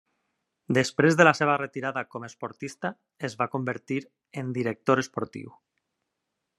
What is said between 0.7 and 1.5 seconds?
Després de la